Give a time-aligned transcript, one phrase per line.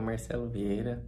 [0.00, 1.02] Marcelo Vieira,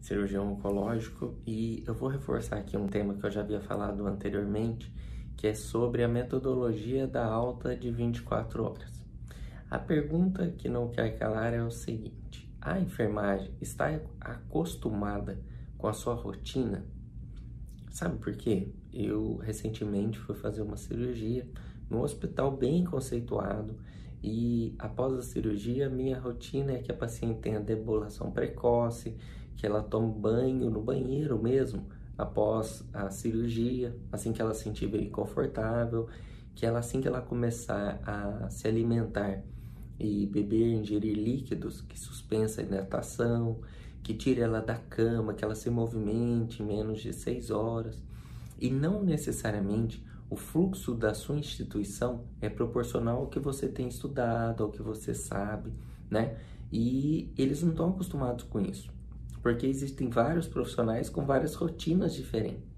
[0.00, 4.92] cirurgião oncológico, e eu vou reforçar aqui um tema que eu já havia falado anteriormente,
[5.36, 9.00] que é sobre a metodologia da alta de 24 horas.
[9.70, 13.88] A pergunta que não quer calar é o seguinte: a enfermagem está
[14.20, 15.38] acostumada
[15.78, 16.84] com a sua rotina?
[17.90, 18.72] Sabe por quê?
[18.92, 21.48] Eu recentemente fui fazer uma cirurgia
[21.88, 23.76] num hospital bem conceituado
[24.22, 29.16] e após a cirurgia, minha rotina é que a paciente tenha debulação precoce,
[29.56, 31.86] que ela tome banho no banheiro mesmo
[32.18, 36.06] após a cirurgia, assim que ela se sentir bem confortável,
[36.54, 39.42] que ela assim que ela começar a se alimentar
[39.98, 43.60] e beber, ingerir líquidos, que suspensa a hidratação,
[44.02, 48.02] que tire ela da cama, que ela se movimente menos de seis horas.
[48.58, 54.62] E não necessariamente o fluxo da sua instituição é proporcional ao que você tem estudado,
[54.62, 55.72] ao que você sabe,
[56.08, 56.38] né?
[56.72, 58.92] E eles não estão acostumados com isso,
[59.42, 62.70] porque existem vários profissionais com várias rotinas diferentes.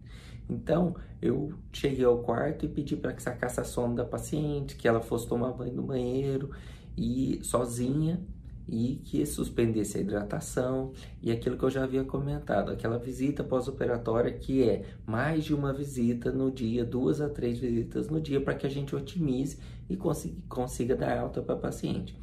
[0.49, 4.89] Então, eu cheguei ao quarto e pedi para que sacasse a sonda da paciente, que
[4.89, 6.51] ela fosse tomar banho no banheiro
[6.97, 8.19] e sozinha
[8.69, 14.33] e que suspendesse a hidratação e aquilo que eu já havia comentado, aquela visita pós-operatória
[14.33, 18.55] que é mais de uma visita no dia, duas a três visitas no dia, para
[18.55, 22.17] que a gente otimize e consiga, consiga dar alta para paciente.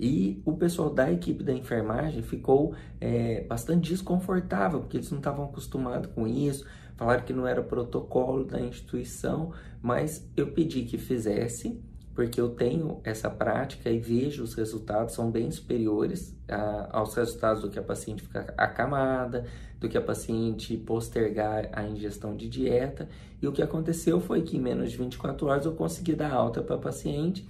[0.00, 5.44] E o pessoal da equipe da enfermagem ficou é, bastante desconfortável, porque eles não estavam
[5.44, 11.80] acostumados com isso, falaram que não era protocolo da instituição, mas eu pedi que fizesse
[12.14, 17.62] porque eu tenho essa prática e vejo os resultados são bem superiores a, aos resultados
[17.62, 19.46] do que a paciente ficar acamada,
[19.80, 23.08] do que a paciente postergar a ingestão de dieta.
[23.40, 26.62] E o que aconteceu foi que em menos de 24 horas eu consegui dar alta
[26.62, 27.48] para a paciente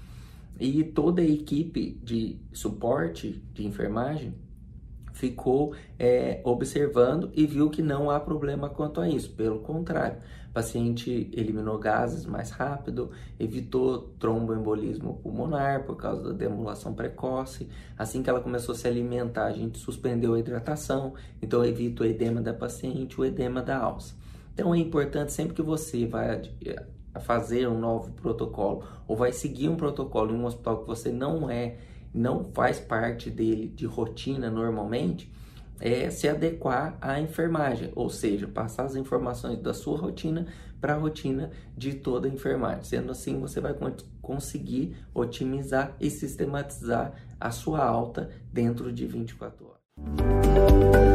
[0.60, 4.34] e toda a equipe de suporte de enfermagem
[5.12, 9.30] ficou é, observando e viu que não há problema quanto a isso.
[9.30, 10.18] Pelo contrário,
[10.50, 17.68] o paciente eliminou gases mais rápido, evitou tromboembolismo pulmonar por causa da demulação precoce.
[17.96, 22.06] Assim que ela começou a se alimentar, a gente suspendeu a hidratação, então evita o
[22.06, 24.14] edema da paciente, o edema da alça.
[24.52, 26.84] Então é importante sempre que você vai é,
[27.20, 31.50] fazer um novo protocolo ou vai seguir um protocolo em um hospital que você não
[31.50, 31.77] é
[32.14, 35.33] não faz parte dele de rotina normalmente,
[35.80, 40.46] é se adequar à enfermagem, ou seja, passar as informações da sua rotina
[40.80, 42.84] para a rotina de toda a enfermagem.
[42.84, 43.74] Sendo assim, você vai
[44.20, 51.11] conseguir otimizar e sistematizar a sua alta dentro de 24 horas.